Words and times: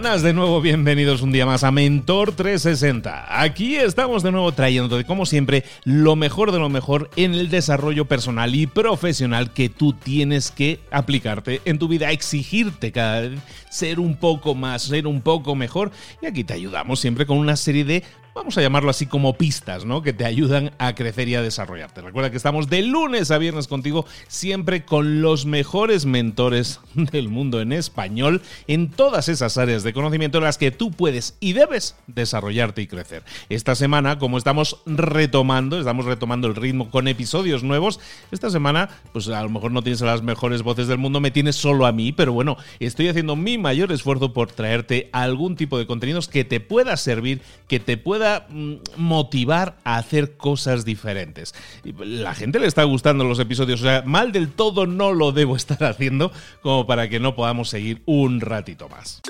Buenas 0.00 0.22
de 0.22 0.32
nuevo, 0.32 0.60
bienvenidos 0.60 1.22
un 1.22 1.32
día 1.32 1.44
más 1.44 1.64
a 1.64 1.72
Mentor 1.72 2.30
360. 2.30 3.42
Aquí 3.42 3.74
estamos 3.74 4.22
de 4.22 4.30
nuevo 4.30 4.52
trayéndote, 4.52 5.04
como 5.04 5.26
siempre, 5.26 5.64
lo 5.82 6.14
mejor 6.14 6.52
de 6.52 6.60
lo 6.60 6.68
mejor 6.68 7.10
en 7.16 7.34
el 7.34 7.50
desarrollo 7.50 8.04
personal 8.04 8.54
y 8.54 8.68
profesional 8.68 9.52
que 9.52 9.68
tú 9.68 9.94
tienes 9.94 10.52
que 10.52 10.78
aplicarte 10.92 11.62
en 11.64 11.80
tu 11.80 11.88
vida, 11.88 12.12
exigirte 12.12 12.92
cada 12.92 13.22
vez 13.22 13.40
ser 13.70 13.98
un 13.98 14.14
poco 14.14 14.54
más, 14.54 14.82
ser 14.82 15.08
un 15.08 15.20
poco 15.20 15.56
mejor. 15.56 15.90
Y 16.22 16.26
aquí 16.26 16.44
te 16.44 16.54
ayudamos 16.54 17.00
siempre 17.00 17.26
con 17.26 17.36
una 17.36 17.56
serie 17.56 17.84
de 17.84 18.04
vamos 18.38 18.56
a 18.56 18.62
llamarlo 18.62 18.90
así 18.90 19.06
como 19.06 19.34
pistas, 19.34 19.84
¿no? 19.84 20.00
Que 20.00 20.12
te 20.12 20.24
ayudan 20.24 20.70
a 20.78 20.94
crecer 20.94 21.28
y 21.28 21.34
a 21.34 21.42
desarrollarte. 21.42 22.02
Recuerda 22.02 22.30
que 22.30 22.36
estamos 22.36 22.70
de 22.70 22.82
lunes 22.82 23.32
a 23.32 23.38
viernes 23.38 23.66
contigo, 23.66 24.06
siempre 24.28 24.84
con 24.84 25.20
los 25.20 25.44
mejores 25.44 26.06
mentores 26.06 26.80
del 26.94 27.28
mundo 27.28 27.60
en 27.60 27.72
español, 27.72 28.40
en 28.68 28.90
todas 28.90 29.28
esas 29.28 29.58
áreas 29.58 29.82
de 29.82 29.92
conocimiento 29.92 30.38
en 30.38 30.44
las 30.44 30.56
que 30.56 30.70
tú 30.70 30.92
puedes 30.92 31.36
y 31.40 31.52
debes 31.52 31.96
desarrollarte 32.06 32.80
y 32.80 32.86
crecer. 32.86 33.24
Esta 33.48 33.74
semana, 33.74 34.20
como 34.20 34.38
estamos 34.38 34.82
retomando, 34.86 35.76
estamos 35.78 36.04
retomando 36.04 36.46
el 36.46 36.54
ritmo 36.54 36.90
con 36.90 37.08
episodios 37.08 37.64
nuevos, 37.64 37.98
esta 38.30 38.50
semana, 38.50 38.88
pues 39.12 39.26
a 39.28 39.42
lo 39.42 39.50
mejor 39.50 39.72
no 39.72 39.82
tienes 39.82 40.00
las 40.00 40.22
mejores 40.22 40.62
voces 40.62 40.86
del 40.86 40.98
mundo, 40.98 41.18
me 41.18 41.32
tienes 41.32 41.56
solo 41.56 41.86
a 41.86 41.92
mí, 41.92 42.12
pero 42.12 42.32
bueno, 42.32 42.56
estoy 42.78 43.08
haciendo 43.08 43.34
mi 43.34 43.58
mayor 43.58 43.90
esfuerzo 43.90 44.32
por 44.32 44.52
traerte 44.52 45.10
algún 45.12 45.56
tipo 45.56 45.76
de 45.76 45.88
contenidos 45.88 46.28
que 46.28 46.44
te 46.44 46.60
pueda 46.60 46.96
servir, 46.96 47.42
que 47.66 47.80
te 47.80 47.96
pueda 47.96 48.27
Mm, 48.48 48.74
motivar 48.96 49.76
a 49.84 49.96
hacer 49.96 50.36
cosas 50.36 50.84
diferentes. 50.84 51.54
La 51.84 52.34
gente 52.34 52.58
le 52.58 52.66
está 52.66 52.84
gustando 52.84 53.24
los 53.24 53.38
episodios, 53.38 53.80
o 53.80 53.84
sea, 53.84 54.02
mal 54.02 54.32
del 54.32 54.50
todo 54.50 54.86
no 54.86 55.12
lo 55.12 55.32
debo 55.32 55.56
estar 55.56 55.82
haciendo 55.84 56.32
como 56.62 56.86
para 56.86 57.08
que 57.08 57.20
no 57.20 57.34
podamos 57.34 57.68
seguir 57.68 58.02
un 58.06 58.40
ratito 58.40 58.88
más. 58.88 59.20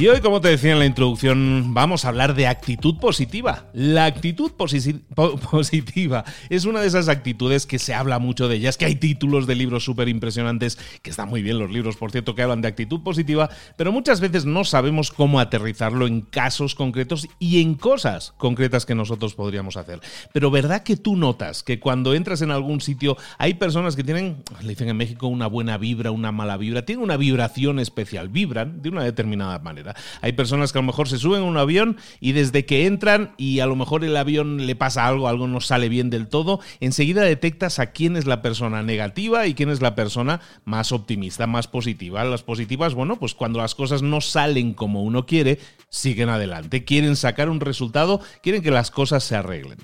Y 0.00 0.08
hoy, 0.08 0.22
como 0.22 0.40
te 0.40 0.48
decía 0.48 0.72
en 0.72 0.78
la 0.78 0.86
introducción, 0.86 1.74
vamos 1.74 2.06
a 2.06 2.08
hablar 2.08 2.32
de 2.34 2.46
actitud 2.46 2.96
positiva. 2.96 3.66
La 3.74 4.06
actitud 4.06 4.50
positiva 5.50 6.24
es 6.48 6.64
una 6.64 6.80
de 6.80 6.86
esas 6.86 7.10
actitudes 7.10 7.66
que 7.66 7.78
se 7.78 7.92
habla 7.92 8.18
mucho 8.18 8.48
de 8.48 8.56
ellas, 8.56 8.78
que 8.78 8.86
hay 8.86 8.94
títulos 8.94 9.46
de 9.46 9.56
libros 9.56 9.84
súper 9.84 10.08
impresionantes, 10.08 10.78
que 11.02 11.10
están 11.10 11.28
muy 11.28 11.42
bien 11.42 11.58
los 11.58 11.70
libros, 11.70 11.98
por 11.98 12.12
cierto, 12.12 12.34
que 12.34 12.40
hablan 12.40 12.62
de 12.62 12.68
actitud 12.68 13.02
positiva, 13.02 13.50
pero 13.76 13.92
muchas 13.92 14.20
veces 14.20 14.46
no 14.46 14.64
sabemos 14.64 15.10
cómo 15.10 15.38
aterrizarlo 15.38 16.06
en 16.06 16.22
casos 16.22 16.74
concretos 16.74 17.28
y 17.38 17.60
en 17.60 17.74
cosas 17.74 18.32
concretas 18.38 18.86
que 18.86 18.94
nosotros 18.94 19.34
podríamos 19.34 19.76
hacer. 19.76 20.00
Pero 20.32 20.50
¿verdad 20.50 20.82
que 20.82 20.96
tú 20.96 21.14
notas 21.14 21.62
que 21.62 21.78
cuando 21.78 22.14
entras 22.14 22.40
en 22.40 22.52
algún 22.52 22.80
sitio 22.80 23.18
hay 23.36 23.52
personas 23.52 23.96
que 23.96 24.04
tienen, 24.04 24.42
le 24.62 24.70
dicen 24.70 24.88
en 24.88 24.96
México, 24.96 25.26
una 25.26 25.46
buena 25.46 25.76
vibra, 25.76 26.10
una 26.10 26.32
mala 26.32 26.56
vibra, 26.56 26.86
tienen 26.86 27.04
una 27.04 27.18
vibración 27.18 27.78
especial, 27.78 28.30
vibran 28.30 28.80
de 28.80 28.88
una 28.88 29.04
determinada 29.04 29.58
manera? 29.58 29.89
Hay 30.20 30.32
personas 30.32 30.72
que 30.72 30.78
a 30.78 30.82
lo 30.82 30.86
mejor 30.86 31.08
se 31.08 31.18
suben 31.18 31.42
a 31.42 31.44
un 31.44 31.56
avión 31.56 31.96
y 32.20 32.32
desde 32.32 32.64
que 32.66 32.86
entran 32.86 33.32
y 33.36 33.60
a 33.60 33.66
lo 33.66 33.76
mejor 33.76 34.04
el 34.04 34.16
avión 34.16 34.66
le 34.66 34.76
pasa 34.76 35.06
algo, 35.06 35.28
algo 35.28 35.48
no 35.48 35.60
sale 35.60 35.88
bien 35.88 36.10
del 36.10 36.28
todo, 36.28 36.60
enseguida 36.80 37.22
detectas 37.22 37.78
a 37.78 37.92
quién 37.92 38.16
es 38.16 38.26
la 38.26 38.42
persona 38.42 38.82
negativa 38.82 39.46
y 39.46 39.54
quién 39.54 39.70
es 39.70 39.80
la 39.82 39.94
persona 39.94 40.40
más 40.64 40.92
optimista, 40.92 41.46
más 41.46 41.68
positiva. 41.68 42.24
Las 42.24 42.42
positivas, 42.42 42.94
bueno, 42.94 43.18
pues 43.18 43.34
cuando 43.34 43.58
las 43.58 43.74
cosas 43.74 44.02
no 44.02 44.20
salen 44.20 44.74
como 44.74 45.02
uno 45.02 45.26
quiere, 45.26 45.58
siguen 45.88 46.28
adelante, 46.28 46.84
quieren 46.84 47.16
sacar 47.16 47.48
un 47.48 47.60
resultado, 47.60 48.20
quieren 48.42 48.62
que 48.62 48.70
las 48.70 48.90
cosas 48.90 49.24
se 49.24 49.36
arreglen. 49.36 49.78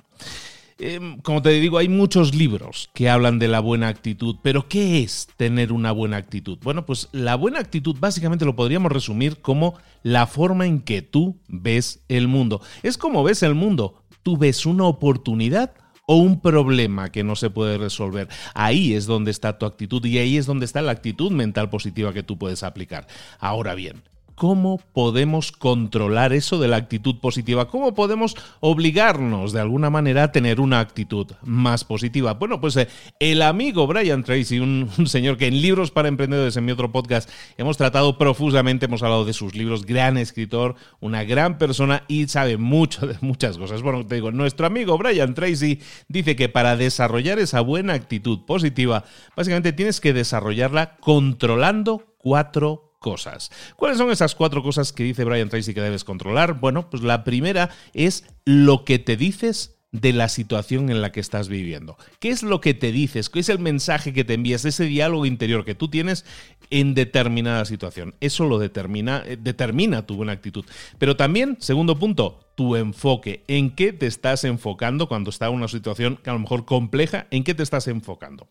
Em, 0.78 1.18
como 1.20 1.40
te 1.40 1.50
digo, 1.50 1.78
hay 1.78 1.88
muchos 1.88 2.34
libros 2.34 2.90
que 2.92 3.08
hablan 3.08 3.38
de 3.38 3.48
la 3.48 3.60
buena 3.60 3.88
actitud, 3.88 4.36
pero 4.42 4.68
¿qué 4.68 5.00
es 5.00 5.26
tener 5.38 5.72
una 5.72 5.90
buena 5.90 6.18
actitud? 6.18 6.58
Bueno, 6.62 6.84
pues 6.84 7.08
la 7.12 7.34
buena 7.34 7.60
actitud 7.60 7.96
básicamente 7.98 8.44
lo 8.44 8.56
podríamos 8.56 8.92
resumir 8.92 9.40
como 9.40 9.78
la 10.02 10.26
forma 10.26 10.66
en 10.66 10.80
que 10.80 11.00
tú 11.00 11.40
ves 11.48 12.04
el 12.08 12.28
mundo. 12.28 12.60
Es 12.82 12.98
como 12.98 13.24
ves 13.24 13.42
el 13.42 13.54
mundo. 13.54 14.02
Tú 14.22 14.36
ves 14.36 14.66
una 14.66 14.84
oportunidad 14.84 15.72
o 16.06 16.16
un 16.16 16.40
problema 16.40 17.10
que 17.10 17.24
no 17.24 17.36
se 17.36 17.48
puede 17.48 17.78
resolver. 17.78 18.28
Ahí 18.52 18.92
es 18.92 19.06
donde 19.06 19.30
está 19.30 19.58
tu 19.58 19.64
actitud 19.64 20.04
y 20.04 20.18
ahí 20.18 20.36
es 20.36 20.44
donde 20.44 20.66
está 20.66 20.82
la 20.82 20.92
actitud 20.92 21.32
mental 21.32 21.70
positiva 21.70 22.12
que 22.12 22.22
tú 22.22 22.36
puedes 22.36 22.62
aplicar. 22.62 23.06
Ahora 23.38 23.74
bien, 23.74 24.02
¿cómo 24.36 24.78
podemos 24.92 25.50
controlar 25.50 26.32
eso 26.32 26.60
de 26.60 26.68
la 26.68 26.76
actitud 26.76 27.18
positiva? 27.20 27.68
¿Cómo 27.68 27.94
podemos 27.94 28.36
obligarnos 28.60 29.52
de 29.52 29.60
alguna 29.60 29.90
manera 29.90 30.24
a 30.24 30.32
tener 30.32 30.60
una 30.60 30.78
actitud 30.78 31.26
más 31.42 31.84
positiva? 31.84 32.34
Bueno, 32.34 32.60
pues 32.60 32.76
eh, 32.76 32.88
el 33.18 33.42
amigo 33.42 33.86
Brian 33.86 34.22
Tracy, 34.22 34.60
un, 34.60 34.88
señor 35.06 35.38
que 35.38 35.48
en 35.48 35.60
Libros 35.60 35.90
para 35.90 36.08
Emprendedores, 36.08 36.56
en 36.56 36.66
mi 36.66 36.72
otro 36.72 36.92
podcast, 36.92 37.28
hemos 37.56 37.78
tratado 37.78 38.18
profusamente, 38.18 38.86
hemos 38.86 39.02
hablado 39.02 39.24
de 39.24 39.32
sus 39.32 39.54
libros, 39.56 39.86
gran 39.86 40.18
escritor, 40.18 40.76
una 41.00 41.24
gran 41.24 41.58
persona 41.58 42.04
y 42.06 42.28
sabe 42.28 42.58
mucho 42.58 43.06
de 43.06 43.16
muchas 43.22 43.56
cosas. 43.56 43.82
Bueno, 43.82 44.06
te 44.06 44.16
digo, 44.16 44.30
nuestro 44.30 44.66
amigo 44.66 44.98
Brian 44.98 45.34
Tracy 45.34 45.80
dice 46.08 46.36
que 46.36 46.50
para 46.50 46.76
desarrollar 46.76 47.38
esa 47.38 47.62
buena 47.62 47.94
actitud 47.94 48.44
positiva, 48.44 49.04
básicamente 49.34 49.72
tienes 49.72 50.00
que 50.00 50.12
desarrollarla 50.12 50.96
controlando 50.98 52.16
cuatro 52.18 52.85
cosas. 52.98 53.50
¿Cuáles 53.76 53.98
son 53.98 54.10
esas 54.10 54.34
cuatro 54.34 54.62
cosas 54.62 54.92
que 54.92 55.04
dice 55.04 55.24
Brian 55.24 55.48
Tracy 55.48 55.74
que 55.74 55.80
debes 55.80 56.04
controlar? 56.04 56.60
Bueno, 56.60 56.90
pues 56.90 57.02
la 57.02 57.24
primera 57.24 57.70
es 57.92 58.24
lo 58.44 58.84
que 58.84 58.98
te 58.98 59.16
dices 59.16 59.76
de 59.92 60.12
la 60.12 60.28
situación 60.28 60.90
en 60.90 61.00
la 61.00 61.12
que 61.12 61.20
estás 61.20 61.48
viviendo. 61.48 61.96
¿Qué 62.18 62.28
es 62.28 62.42
lo 62.42 62.60
que 62.60 62.74
te 62.74 62.92
dices? 62.92 63.30
¿Qué 63.30 63.40
es 63.40 63.48
el 63.48 63.58
mensaje 63.58 64.12
que 64.12 64.24
te 64.24 64.34
envías? 64.34 64.64
Ese 64.64 64.84
diálogo 64.84 65.26
interior 65.26 65.64
que 65.64 65.74
tú 65.74 65.88
tienes 65.88 66.24
en 66.70 66.94
determinada 66.94 67.64
situación. 67.64 68.14
Eso 68.20 68.44
lo 68.44 68.58
determina, 68.58 69.22
eh, 69.26 69.38
determina 69.40 70.06
tu 70.06 70.16
buena 70.16 70.32
actitud. 70.32 70.64
Pero 70.98 71.16
también, 71.16 71.56
segundo 71.60 71.98
punto, 71.98 72.45
tu 72.56 72.74
enfoque. 72.74 73.44
¿En 73.46 73.70
qué 73.70 73.92
te 73.92 74.06
estás 74.06 74.42
enfocando 74.42 75.08
cuando 75.08 75.30
está 75.30 75.50
una 75.50 75.68
situación 75.68 76.18
que 76.22 76.30
a 76.30 76.32
lo 76.32 76.40
mejor 76.40 76.64
compleja? 76.64 77.28
¿En 77.30 77.44
qué 77.44 77.54
te 77.54 77.62
estás 77.62 77.86
enfocando? 77.86 78.48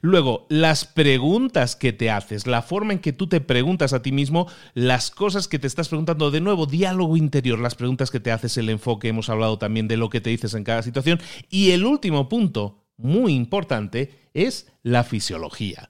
Luego, 0.00 0.46
las 0.48 0.86
preguntas 0.86 1.76
que 1.76 1.92
te 1.92 2.10
haces, 2.10 2.46
la 2.46 2.62
forma 2.62 2.94
en 2.94 3.00
que 3.00 3.12
tú 3.12 3.26
te 3.26 3.40
preguntas 3.40 3.92
a 3.92 4.02
ti 4.02 4.12
mismo, 4.12 4.46
las 4.72 5.10
cosas 5.10 5.48
que 5.48 5.58
te 5.58 5.66
estás 5.66 5.88
preguntando, 5.88 6.30
de 6.30 6.40
nuevo, 6.40 6.64
diálogo 6.64 7.16
interior, 7.16 7.58
las 7.58 7.74
preguntas 7.74 8.10
que 8.10 8.20
te 8.20 8.30
haces, 8.30 8.56
el 8.56 8.70
enfoque, 8.70 9.08
hemos 9.08 9.28
hablado 9.28 9.58
también 9.58 9.88
de 9.88 9.96
lo 9.96 10.08
que 10.08 10.20
te 10.20 10.30
dices 10.30 10.54
en 10.54 10.64
cada 10.64 10.82
situación. 10.82 11.20
Y 11.50 11.72
el 11.72 11.84
último 11.84 12.28
punto, 12.28 12.84
muy 12.96 13.34
importante, 13.34 14.14
es 14.32 14.72
la 14.84 15.02
fisiología. 15.02 15.88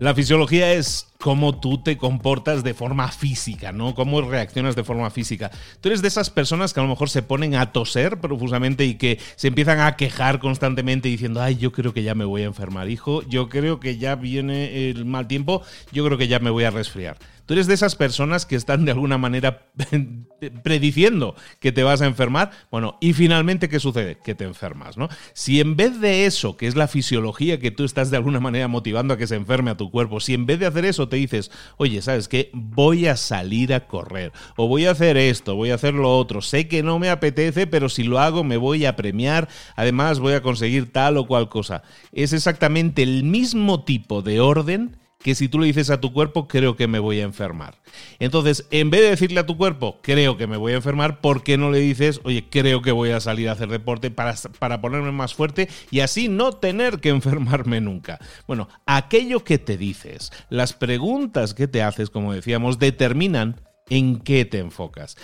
La 0.00 0.14
fisiología 0.14 0.74
es 0.74 1.06
cómo 1.18 1.58
tú 1.58 1.82
te 1.82 1.96
comportas 1.96 2.62
de 2.62 2.74
forma 2.74 3.10
física, 3.10 3.72
¿no? 3.72 3.94
Cómo 3.94 4.22
reaccionas 4.22 4.76
de 4.76 4.84
forma 4.84 5.10
física. 5.10 5.50
Tú 5.80 5.88
eres 5.88 6.00
de 6.00 6.08
esas 6.08 6.30
personas 6.30 6.72
que 6.72 6.80
a 6.80 6.84
lo 6.84 6.88
mejor 6.88 7.10
se 7.10 7.22
ponen 7.22 7.56
a 7.56 7.72
toser 7.72 8.20
profusamente 8.20 8.84
y 8.84 8.94
que 8.94 9.18
se 9.34 9.48
empiezan 9.48 9.80
a 9.80 9.96
quejar 9.96 10.38
constantemente 10.38 11.08
diciendo, 11.08 11.42
ay, 11.42 11.56
yo 11.56 11.72
creo 11.72 11.92
que 11.92 12.04
ya 12.04 12.14
me 12.14 12.24
voy 12.24 12.42
a 12.42 12.46
enfermar, 12.46 12.88
hijo, 12.88 13.22
yo 13.28 13.48
creo 13.48 13.80
que 13.80 13.98
ya 13.98 14.14
viene 14.14 14.90
el 14.90 15.04
mal 15.04 15.26
tiempo, 15.26 15.62
yo 15.92 16.04
creo 16.04 16.18
que 16.18 16.28
ya 16.28 16.38
me 16.38 16.50
voy 16.50 16.64
a 16.64 16.70
resfriar. 16.70 17.18
Tú 17.48 17.54
eres 17.54 17.66
de 17.66 17.72
esas 17.72 17.96
personas 17.96 18.44
que 18.44 18.56
están 18.56 18.84
de 18.84 18.92
alguna 18.92 19.16
manera 19.16 19.70
prediciendo 20.62 21.34
que 21.60 21.72
te 21.72 21.82
vas 21.82 22.02
a 22.02 22.06
enfermar. 22.06 22.50
Bueno, 22.70 22.98
y 23.00 23.14
finalmente, 23.14 23.70
¿qué 23.70 23.80
sucede? 23.80 24.18
Que 24.22 24.34
te 24.34 24.44
enfermas, 24.44 24.98
¿no? 24.98 25.08
Si 25.32 25.58
en 25.58 25.74
vez 25.74 25.98
de 25.98 26.26
eso, 26.26 26.58
que 26.58 26.66
es 26.66 26.76
la 26.76 26.88
fisiología 26.88 27.58
que 27.58 27.70
tú 27.70 27.84
estás 27.84 28.10
de 28.10 28.18
alguna 28.18 28.38
manera 28.38 28.68
motivando 28.68 29.14
a 29.14 29.16
que 29.16 29.26
se 29.26 29.36
enferme 29.36 29.70
a 29.70 29.78
tu 29.78 29.90
cuerpo, 29.90 30.20
si 30.20 30.34
en 30.34 30.44
vez 30.44 30.58
de 30.58 30.66
hacer 30.66 30.84
eso 30.84 31.07
te 31.08 31.16
dices, 31.16 31.50
oye, 31.76 32.02
¿sabes 32.02 32.28
qué? 32.28 32.50
Voy 32.52 33.06
a 33.06 33.16
salir 33.16 33.74
a 33.74 33.86
correr, 33.86 34.32
o 34.56 34.68
voy 34.68 34.86
a 34.86 34.92
hacer 34.92 35.16
esto, 35.16 35.54
voy 35.54 35.70
a 35.70 35.74
hacer 35.74 35.94
lo 35.94 36.16
otro, 36.16 36.42
sé 36.42 36.68
que 36.68 36.82
no 36.82 36.98
me 36.98 37.10
apetece, 37.10 37.66
pero 37.66 37.88
si 37.88 38.04
lo 38.04 38.18
hago 38.18 38.44
me 38.44 38.56
voy 38.56 38.84
a 38.84 38.96
premiar, 38.96 39.48
además 39.76 40.20
voy 40.20 40.34
a 40.34 40.42
conseguir 40.42 40.92
tal 40.92 41.16
o 41.16 41.26
cual 41.26 41.48
cosa. 41.48 41.82
Es 42.12 42.32
exactamente 42.32 43.02
el 43.02 43.24
mismo 43.24 43.84
tipo 43.84 44.22
de 44.22 44.40
orden 44.40 44.96
que 45.22 45.34
si 45.34 45.48
tú 45.48 45.58
le 45.58 45.66
dices 45.66 45.90
a 45.90 46.00
tu 46.00 46.12
cuerpo, 46.12 46.46
creo 46.46 46.76
que 46.76 46.86
me 46.86 47.00
voy 47.00 47.20
a 47.20 47.24
enfermar. 47.24 47.74
Entonces, 48.18 48.66
en 48.70 48.90
vez 48.90 49.00
de 49.00 49.10
decirle 49.10 49.40
a 49.40 49.46
tu 49.46 49.56
cuerpo, 49.56 49.98
creo 50.02 50.36
que 50.36 50.46
me 50.46 50.56
voy 50.56 50.72
a 50.72 50.76
enfermar, 50.76 51.20
¿por 51.20 51.42
qué 51.42 51.58
no 51.58 51.70
le 51.70 51.80
dices, 51.80 52.20
oye, 52.24 52.46
creo 52.48 52.82
que 52.82 52.92
voy 52.92 53.10
a 53.10 53.20
salir 53.20 53.48
a 53.48 53.52
hacer 53.52 53.68
deporte 53.68 54.10
para, 54.10 54.34
para 54.58 54.80
ponerme 54.80 55.10
más 55.10 55.34
fuerte 55.34 55.68
y 55.90 56.00
así 56.00 56.28
no 56.28 56.52
tener 56.52 57.00
que 57.00 57.08
enfermarme 57.10 57.80
nunca? 57.80 58.18
Bueno, 58.46 58.68
aquello 58.86 59.42
que 59.42 59.58
te 59.58 59.76
dices, 59.76 60.32
las 60.50 60.72
preguntas 60.72 61.52
que 61.54 61.66
te 61.66 61.82
haces, 61.82 62.10
como 62.10 62.32
decíamos, 62.32 62.78
determinan 62.78 63.60
en 63.90 64.20
qué 64.20 64.44
te 64.44 64.58
enfocas 64.58 65.16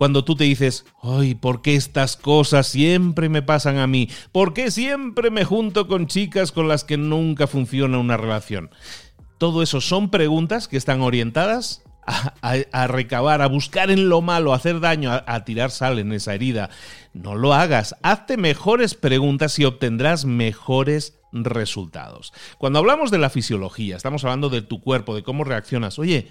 cuando 0.00 0.24
tú 0.24 0.34
te 0.34 0.44
dices, 0.44 0.86
ay, 1.02 1.34
¿por 1.34 1.60
qué 1.60 1.74
estas 1.74 2.16
cosas 2.16 2.68
siempre 2.68 3.28
me 3.28 3.42
pasan 3.42 3.76
a 3.76 3.86
mí? 3.86 4.08
¿Por 4.32 4.54
qué 4.54 4.70
siempre 4.70 5.30
me 5.30 5.44
junto 5.44 5.88
con 5.88 6.06
chicas 6.06 6.52
con 6.52 6.68
las 6.68 6.84
que 6.84 6.96
nunca 6.96 7.46
funciona 7.46 7.98
una 7.98 8.16
relación? 8.16 8.70
Todo 9.40 9.62
eso 9.62 9.80
son 9.80 10.10
preguntas 10.10 10.68
que 10.68 10.76
están 10.76 11.00
orientadas 11.00 11.82
a, 12.04 12.86
recabar, 12.88 13.40
a 13.40 13.46
buscar 13.46 13.90
en 13.90 14.10
lo 14.10 14.20
malo, 14.20 14.52
a 14.52 14.56
hacer 14.56 14.80
daño, 14.80 15.10
a, 15.10 15.24
a, 15.26 15.46
tirar 15.46 15.70
sal 15.70 15.98
en 15.98 16.12
esa 16.12 16.34
herida. 16.34 16.68
No 17.14 17.34
lo 17.34 17.54
hagas. 17.54 17.96
Hazte 18.02 18.36
mejores 18.36 18.94
preguntas 18.94 19.58
y 19.58 19.64
obtendrás 19.64 20.26
mejores 20.26 21.18
resultados. 21.32 22.34
Cuando 22.58 22.80
hablamos 22.80 23.10
de 23.10 23.16
la 23.16 23.30
fisiología, 23.30 23.96
estamos 23.96 24.24
hablando 24.24 24.50
de 24.50 24.60
tu 24.60 24.82
cuerpo, 24.82 25.14
de 25.14 25.22
cómo 25.22 25.44
reaccionas. 25.44 25.98
Oye, 25.98 26.30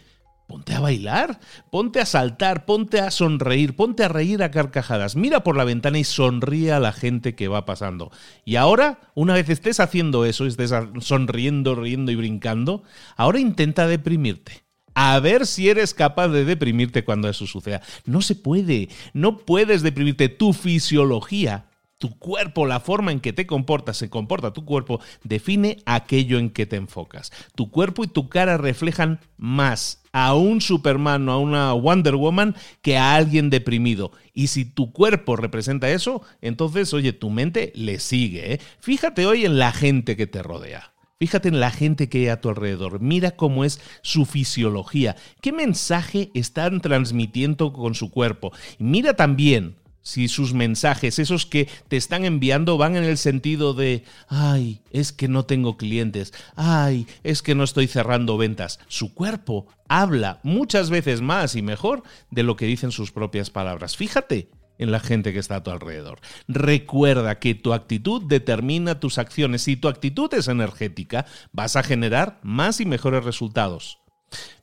Ponte 0.50 0.74
a 0.74 0.80
bailar, 0.80 1.40
ponte 1.70 2.00
a 2.00 2.08
saltar, 2.08 2.66
ponte 2.66 3.00
a 3.00 3.12
sonreír, 3.12 3.76
ponte 3.76 4.04
a 4.04 4.08
reír 4.08 4.42
a 4.42 4.50
carcajadas. 4.50 5.16
Mira 5.16 5.44
por 5.44 5.56
la 5.56 5.64
ventana 5.64 6.00
y 6.00 6.04
sonríe 6.04 6.72
a 6.72 6.80
la 6.80 6.92
gente 6.92 7.36
que 7.36 7.48
va 7.48 7.66
pasando. 7.66 8.12
Y 8.46 8.56
ahora, 8.56 9.00
una 9.14 9.36
vez 9.36 9.48
estés 9.50 9.80
haciendo 9.80 10.26
eso, 10.26 10.48
estés 10.48 10.74
sonriendo, 11.02 11.76
riendo 11.76 12.12
y 12.12 12.16
brincando, 12.16 12.82
ahora 13.16 13.40
intenta 13.40 13.86
deprimirte. 13.86 14.64
A 14.96 15.20
ver 15.20 15.46
si 15.46 15.70
eres 15.70 15.94
capaz 15.94 16.30
de 16.30 16.46
deprimirte 16.46 17.04
cuando 17.04 17.30
eso 17.30 17.46
suceda. 17.46 17.84
No 18.06 18.24
se 18.24 18.34
puede, 18.34 18.90
no 19.14 19.38
puedes 19.38 19.84
deprimirte. 19.84 20.30
Tu 20.30 20.54
fisiología 20.54 21.69
tu 22.00 22.18
cuerpo, 22.18 22.66
la 22.66 22.80
forma 22.80 23.12
en 23.12 23.20
que 23.20 23.34
te 23.34 23.46
comportas, 23.46 23.98
se 23.98 24.10
comporta 24.10 24.54
tu 24.54 24.66
cuerpo, 24.66 25.02
define 25.24 25.78
aquello 25.86 26.40
en 26.40 26.50
que 26.50 26.66
te 26.66 26.78
enfocas. 26.78 27.32
Tu 27.56 27.70
cuerpo 27.70 28.04
y 28.06 28.08
tu 28.08 28.30
cara 28.30 28.58
reflejan 28.58 29.20
más 29.38 30.02
a 30.14 30.34
un 30.34 30.62
Superman 30.62 31.28
o 31.28 31.34
a 31.34 31.38
una 31.38 31.74
Wonder 31.74 32.16
Woman 32.16 32.56
que 32.82 32.98
a 32.98 33.16
alguien 33.16 33.50
deprimido. 33.50 34.14
Y 34.34 34.48
si 34.48 34.64
tu 34.64 34.94
cuerpo 34.94 35.36
representa 35.36 35.90
eso, 35.92 36.22
entonces, 36.42 36.94
oye, 36.94 37.12
tu 37.12 37.30
mente 37.30 37.74
le 37.76 38.00
sigue. 38.00 38.54
¿eh? 38.54 38.62
Fíjate 38.80 39.26
hoy 39.26 39.46
en 39.46 39.60
la 39.60 39.74
gente 39.74 40.16
que 40.16 40.26
te 40.26 40.42
rodea. 40.42 40.94
Fíjate 41.20 41.50
en 41.50 41.60
la 41.60 41.70
gente 41.70 42.08
que 42.08 42.20
hay 42.20 42.28
a 42.30 42.40
tu 42.40 42.48
alrededor. 42.48 43.02
Mira 43.02 43.32
cómo 43.32 43.66
es 43.66 43.82
su 44.04 44.26
fisiología. 44.26 45.18
¿Qué 45.42 45.52
mensaje 45.52 46.32
están 46.34 46.80
transmitiendo 46.80 47.74
con 47.74 47.94
su 47.94 48.10
cuerpo? 48.10 48.54
mira 48.78 49.14
también 49.16 49.76
si 50.10 50.28
sus 50.28 50.54
mensajes, 50.54 51.20
esos 51.20 51.46
que 51.46 51.70
te 51.88 51.98
están 51.98 52.26
enviando, 52.26 52.78
van 52.78 52.96
en 52.96 53.04
el 53.04 53.18
sentido 53.18 53.74
de, 53.74 54.04
ay, 54.28 54.82
es 54.92 55.14
que 55.14 55.28
no 55.28 55.46
tengo 55.46 55.78
clientes, 55.78 56.34
ay, 56.56 57.08
es 57.24 57.42
que 57.42 57.56
no 57.56 57.64
estoy 57.64 57.88
cerrando 57.88 58.38
ventas. 58.38 58.80
Su 58.88 59.14
cuerpo 59.14 59.68
habla 59.88 60.40
muchas 60.44 60.90
veces 60.90 61.22
más 61.22 61.56
y 61.56 61.62
mejor 61.62 62.04
de 62.32 62.44
lo 62.44 62.56
que 62.56 62.66
dicen 62.66 62.92
sus 62.92 63.12
propias 63.12 63.52
palabras. 63.52 63.96
Fíjate 63.96 64.50
en 64.80 64.92
la 64.92 65.00
gente 65.00 65.32
que 65.32 65.40
está 65.40 65.58
a 65.58 65.64
tu 65.64 65.72
alrededor. 65.72 66.20
Recuerda 66.48 67.38
que 67.38 67.54
tu 67.54 67.74
actitud 67.74 68.24
determina 68.24 69.00
tus 69.00 69.18
acciones. 69.18 69.62
Si 69.62 69.76
tu 69.76 69.90
actitud 69.90 70.34
es 70.34 70.48
energética, 70.48 71.26
vas 71.52 71.76
a 71.76 71.84
generar 71.84 72.40
más 72.42 72.80
y 72.80 72.86
mejores 72.86 73.24
resultados. 73.24 74.00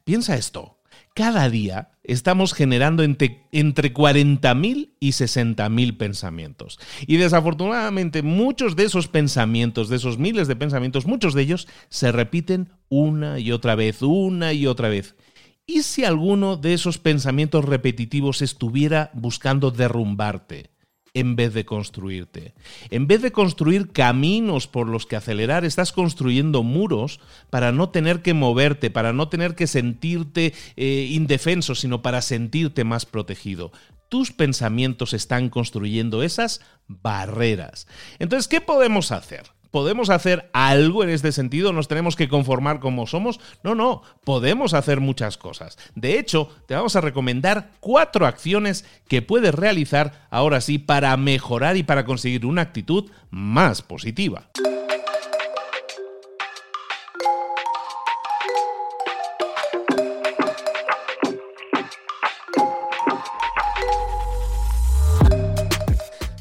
Piensa 0.05 0.37
esto 0.37 0.76
cada 1.17 1.49
día 1.49 1.93
estamos 2.05 2.53
generando 2.53 3.03
entre, 3.03 3.49
entre 3.51 3.95
40.000 3.95 4.91
y 5.01 5.09
60.000 5.09 5.97
pensamientos. 5.97 6.79
Y 7.07 7.17
desafortunadamente 7.17 8.21
muchos 8.21 8.77
de 8.77 8.85
esos 8.85 9.09
pensamientos, 9.09 9.89
de 9.89 9.97
esos 9.97 10.19
miles 10.19 10.47
de 10.47 10.57
pensamientos, 10.57 11.07
muchos 11.07 11.33
de 11.33 11.41
ellos 11.41 11.69
se 11.89 12.13
repiten 12.13 12.69
una 12.91 13.39
y 13.39 13.51
otra 13.51 13.75
vez, 13.75 14.03
una 14.03 14.53
y 14.53 14.67
otra 14.67 14.91
vez. 14.91 15.17
¿Y 15.65 15.85
si 15.85 16.05
alguno 16.05 16.59
de 16.59 16.75
esos 16.75 16.99
pensamientos 16.99 17.65
repetitivos 17.65 18.43
estuviera 18.43 19.11
buscando 19.15 19.71
derrumbarte? 19.71 20.69
En 21.17 21.35
vez 21.35 21.55
de 21.55 21.65
construirte. 21.65 22.53
En 22.91 23.07
vez 23.07 23.23
de 23.23 23.33
construir 23.33 23.91
caminos 23.91 24.67
por 24.67 24.87
los 24.87 25.07
que 25.07 25.17
acelerar, 25.17 25.65
estás 25.65 25.91
construyendo 25.91 26.63
muros 26.63 27.21
para 27.49 27.73
no 27.73 27.89
tener 27.89 28.21
que 28.21 28.35
moverte, 28.35 28.91
para 28.91 29.15
no 29.15 29.31
tener 29.31 29.55
que 29.55 29.67
sentirte 29.67 30.53
eh, 30.77 31.09
indefenso, 31.11 31.75
sino 31.75 32.03
para 32.03 32.21
sentirte 32.21 32.85
más 32.85 33.07
protegido. 33.07 33.73
Tus 34.11 34.31
pensamientos 34.31 35.15
están 35.15 35.49
construyendo 35.49 36.23
esas 36.23 36.61
barreras. 36.87 37.89
Entonces, 38.19 38.47
¿qué 38.47 38.61
podemos 38.61 39.11
hacer? 39.11 39.56
¿Podemos 39.71 40.11
hacer 40.11 40.51
algo 40.53 41.03
en 41.03 41.11
este 41.11 41.33
sentido? 41.33 41.73
¿Nos 41.73 41.89
tenemos 41.89 42.17
que 42.17 42.29
conformar 42.29 42.81
como 42.81 43.07
somos? 43.07 43.41
No, 43.63 43.75
no, 43.75 44.03
podemos 44.25 44.75
hacer 44.75 45.01
muchas 45.01 45.37
cosas. 45.37 45.79
De 45.95 46.19
hecho, 46.19 46.49
te 46.67 46.75
vamos 46.75 46.97
a 46.97 47.01
recomendar 47.01 47.71
cuatro 47.81 48.27
acciones 48.27 48.85
que 49.09 49.23
puedes 49.23 49.55
realizar 49.55 50.27
ahora 50.31 50.61
sí 50.61 50.79
para 50.79 51.17
mejorar 51.17 51.77
y 51.77 51.83
para 51.83 52.05
conseguir 52.05 52.47
una 52.47 52.63
actitud 52.63 53.11
más 53.31 53.83
positiva. 53.83 54.49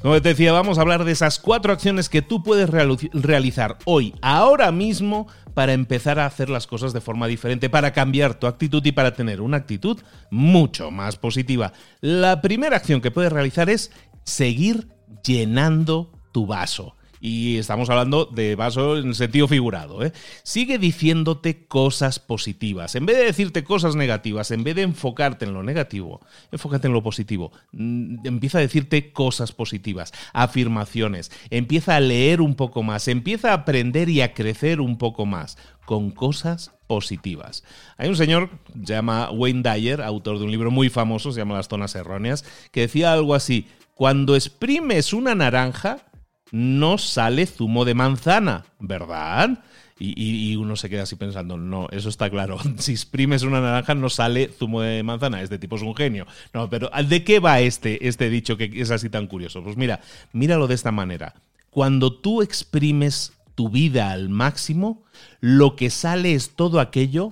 Como 0.05 0.21
te 0.21 0.29
decía, 0.29 0.51
vamos 0.51 0.77
a 0.77 0.81
hablar 0.81 1.03
de 1.03 1.12
esas 1.12 1.39
cuatro 1.39 1.74
acciones 1.74 2.09
que 2.09 2.21
tú 2.21 2.43
puedes 2.43 2.69
realizar 2.69 3.79
hoy, 3.85 4.13
ahora 4.21 4.71
mismo, 4.71 5.27
para 5.55 5.74
empezar 5.74 6.19
a 6.19 6.27
hacer 6.27 6.47
las 6.47 6.67
cosas 6.67 6.93
de 6.93 7.01
forma 7.01 7.25
diferente, 7.25 7.71
para 7.71 7.91
cambiar 7.91 8.35
tu 8.35 8.45
actitud 8.45 8.85
y 8.85 8.91
para 8.91 9.15
tener 9.15 9.41
una 9.41 9.57
actitud 9.57 10.00
mucho 10.29 10.91
más 10.91 11.15
positiva. 11.15 11.74
La 12.01 12.39
primera 12.43 12.77
acción 12.77 13.01
que 13.01 13.09
puedes 13.09 13.33
realizar 13.33 13.67
es 13.67 13.91
seguir 14.24 14.89
llenando 15.24 16.12
tu 16.31 16.45
vaso. 16.45 16.95
Y 17.19 17.57
estamos 17.57 17.89
hablando 17.89 18.25
de 18.25 18.55
vaso 18.55 18.98
en 18.98 19.13
sentido 19.15 19.48
figurado. 19.48 20.03
¿eh? 20.03 20.12
Sigue 20.43 20.77
diciéndote 20.77 21.65
cosas 21.65 22.19
positivas. 22.19 22.95
En 22.95 23.05
vez 23.05 23.17
de 23.17 23.25
decirte 23.25 23.63
cosas 23.63 23.95
negativas, 23.95 24.51
en 24.51 24.63
vez 24.63 24.75
de 24.75 24.84
enfocarte 24.84 25.45
en 25.45 25.53
lo 25.53 25.63
negativo, 25.63 26.22
enfócate 26.51 26.88
en 26.88 26.93
lo 26.93 27.03
positivo. 27.03 27.51
Mm, 27.72 28.25
empieza 28.25 28.57
a 28.57 28.62
decirte 28.62 29.12
cosas 29.12 29.51
positivas, 29.51 30.13
afirmaciones. 30.34 31.31
Empieza 31.50 31.95
a 31.95 32.00
leer 32.00 32.41
un 32.41 32.55
poco 32.55 32.84
más. 32.84 33.07
Empieza 33.07 33.51
a 33.51 33.55
aprender 33.55 34.10
y 34.10 34.22
a 34.22 34.34
crecer 34.34 34.81
un 34.81 34.98
poco 34.98 35.25
más 35.25 35.57
con 35.86 36.12
cosas 36.12 36.72
positivas. 36.88 37.63
Hay 37.98 38.10
un 38.10 38.15
señor, 38.15 38.50
se 38.84 38.93
llama 38.93 39.31
Wayne 39.31 39.63
Dyer, 39.63 40.01
autor 40.01 40.39
de 40.39 40.45
un 40.45 40.51
libro 40.51 40.72
muy 40.72 40.89
famoso, 40.89 41.31
se 41.31 41.39
llama 41.39 41.55
Las 41.55 41.67
Zonas 41.67 41.95
Erróneas, 41.95 42.45
que 42.72 42.81
decía 42.81 43.13
algo 43.13 43.36
así, 43.36 43.67
cuando 43.93 44.36
exprimes 44.36 45.13
una 45.13 45.36
naranja, 45.36 46.05
no 46.51 46.97
sale 46.97 47.45
zumo 47.45 47.85
de 47.85 47.93
manzana, 47.93 48.65
¿verdad? 48.79 49.63
Y, 49.97 50.57
uno 50.57 50.75
se 50.75 50.89
queda 50.89 51.03
así 51.03 51.15
pensando, 51.15 51.55
no, 51.55 51.87
eso 51.91 52.09
está 52.09 52.29
claro. 52.29 52.57
Si 52.77 52.91
exprimes 52.91 53.43
una 53.43 53.61
naranja 53.61 53.95
no 53.95 54.09
sale 54.09 54.49
zumo 54.49 54.81
de 54.81 55.03
manzana. 55.03 55.41
Este 55.41 55.57
tipo 55.57 55.77
es 55.77 55.81
un 55.81 55.95
genio. 55.95 56.27
No, 56.53 56.69
pero 56.69 56.89
¿de 57.07 57.23
qué 57.23 57.39
va 57.39 57.61
este, 57.61 58.07
este 58.07 58.29
dicho 58.29 58.57
que 58.57 58.69
es 58.73 58.91
así 58.91 59.09
tan 59.09 59.27
curioso? 59.27 59.63
Pues 59.63 59.77
mira, 59.77 60.01
míralo 60.33 60.67
de 60.67 60.75
esta 60.75 60.91
manera. 60.91 61.35
Cuando 61.69 62.13
tú 62.13 62.41
exprimes 62.41 63.33
tu 63.55 63.69
vida 63.69 64.11
al 64.11 64.27
máximo, 64.27 65.03
lo 65.39 65.77
que 65.77 65.89
sale 65.89 66.33
es 66.33 66.51
todo 66.55 66.81
aquello 66.81 67.31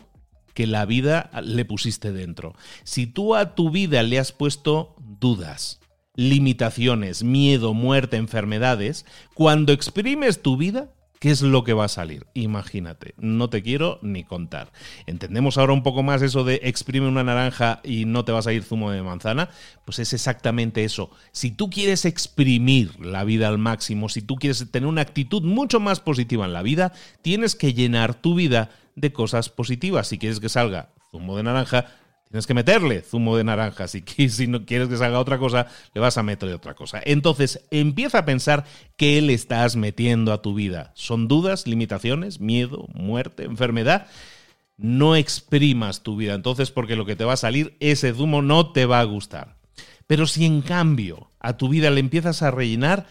que 0.53 0.67
la 0.67 0.86
vida 0.86 1.32
le 1.43 1.65
pusiste 1.65 2.12
dentro. 2.13 2.55
Si 2.84 3.08
tú 3.08 3.36
a 3.36 3.55
tu 3.55 3.72
vida 3.72 4.03
le 4.03 4.20
has 4.20 4.32
puesto 4.32 4.96
dudas, 5.00 5.79
limitaciones, 6.15 7.24
miedo, 7.24 7.74
muerte, 7.74 8.17
enfermedades, 8.17 9.05
cuando 9.34 9.74
exprimes 9.74 10.41
tu 10.41 10.58
vida, 10.58 10.89
¿qué 11.20 11.32
es 11.32 11.41
lo 11.41 11.63
que 11.63 11.74
va 11.74 11.86
a 11.86 11.88
salir? 11.88 12.27
Imagínate, 12.34 13.15
no 13.17 13.50
te 13.50 13.63
quiero 13.63 13.98
ni 14.01 14.24
contar. 14.24 14.72
¿Entendemos 15.08 15.58
ahora 15.58 15.74
un 15.74 15.82
poco 15.82 16.03
más 16.03 16.22
eso 16.22 16.43
de 16.43 16.60
exprime 16.63 17.08
una 17.08 17.24
naranja 17.24 17.79
y 17.84 18.05
no 18.05 18.25
te 18.25 18.32
va 18.32 18.39
a 18.39 18.43
salir 18.43 18.63
zumo 18.63 18.91
de 18.91 19.01
manzana? 19.01 19.50
Pues 19.86 20.00
es 20.00 20.13
exactamente 20.13 20.84
eso. 20.84 21.10
Si 21.32 21.50
tú 21.50 21.70
quieres 21.70 22.05
exprimir 22.05 23.00
la 23.00 23.24
vida 23.24 23.48
al 23.48 23.58
máximo, 23.58 24.10
si 24.10 24.22
tú 24.22 24.36
quieres 24.36 24.70
tener 24.70 24.88
una 24.88 25.01
actitud 25.01 25.41
mucho 25.43 25.79
más 25.79 26.00
positiva 26.00 26.46
en 26.46 26.53
la 26.53 26.62
vida, 26.62 26.93
tienes 27.22 27.55
que 27.55 27.74
llenar 27.74 28.13
tu 28.13 28.36
vida 28.36 28.70
de 28.96 29.13
cosas 29.13 29.50
positivas. 29.50 30.08
Si 30.08 30.20
quieres 30.20 30.39
que 30.39 30.50
salga 30.50 30.89
zumo 31.10 31.38
de 31.38 31.43
naranja, 31.43 31.86
Tienes 32.34 32.48
que 32.48 32.56
meterle 32.56 33.04
zumo 33.04 33.38
de 33.38 33.44
naranja. 33.44 33.88
Si, 33.88 34.02
si 34.30 34.48
no 34.48 34.66
quieres 34.66 34.88
que 34.88 34.98
salga 34.98 35.20
otra 35.20 35.38
cosa, 35.38 35.68
le 35.94 36.02
vas 36.02 36.18
a 36.18 36.24
meterle 36.24 36.56
otra 36.56 36.74
cosa. 36.74 37.00
Entonces, 37.06 37.63
empieza 37.70 38.18
a 38.18 38.25
pensar 38.25 38.66
qué 38.98 39.22
le 39.22 39.36
estás 39.36 39.75
metiendo 39.75 40.34
a 40.34 40.42
tu 40.42 40.56
vida. 40.56 40.94
¿Son 40.96 41.28
dudas, 41.28 41.68
limitaciones, 41.68 42.40
miedo, 42.40 42.88
muerte, 42.96 43.44
enfermedad? 43.44 44.08
No 44.78 45.16
exprimas 45.16 46.02
tu 46.02 46.18
vida. 46.18 46.34
Entonces, 46.34 46.72
porque 46.72 46.96
lo 46.96 47.06
que 47.06 47.16
te 47.16 47.24
va 47.24 47.34
a 47.34 47.38
salir, 47.38 47.78
ese 47.80 48.12
zumo 48.16 48.42
no 48.42 48.72
te 48.72 48.88
va 48.88 49.00
a 49.00 49.04
gustar. 49.04 49.58
Pero 50.08 50.25
si 50.25 50.44
en 50.48 50.63
cambio 50.63 51.30
a 51.40 51.58
tu 51.58 51.70
vida 51.70 51.92
le 51.92 52.00
empiezas 52.00 52.42
a 52.42 52.50
rellenar 52.50 53.06